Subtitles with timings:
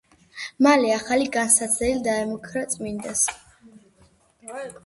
[0.67, 3.25] მალე ახალი განსაცდელი დაემუქრა წმიდანს.